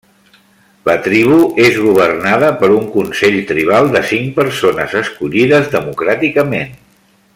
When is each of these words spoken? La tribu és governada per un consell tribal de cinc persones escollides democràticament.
La 0.89 0.93
tribu 1.07 1.35
és 1.65 1.77
governada 1.89 2.49
per 2.63 2.69
un 2.77 2.87
consell 2.95 3.37
tribal 3.51 3.93
de 3.97 4.01
cinc 4.13 4.35
persones 4.39 4.97
escollides 5.03 5.71
democràticament. 5.77 6.75